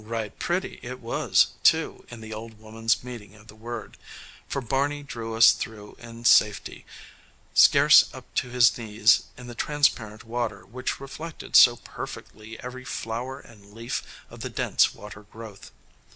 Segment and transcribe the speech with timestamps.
[0.03, 3.97] "Right pretty" it was, too, in the old woman's meaning of the word,
[4.47, 6.87] for Barney drew us through in safety,
[7.53, 13.39] scarce up to his knees in the transparent water which reflected so perfectly every flower
[13.41, 14.01] and leaf
[14.31, 15.69] of the dense water growth.